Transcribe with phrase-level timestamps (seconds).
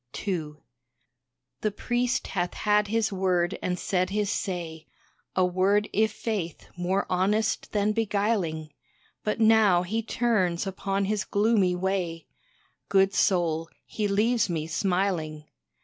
[0.27, 0.53] II
[1.61, 4.87] The Priest hath had his word and said his say
[5.35, 8.73] A word i' faith more honest than beguiling
[9.23, 12.25] But now he turns upon his gloomy way
[12.89, 15.43] Good soul, he leaves me smiling.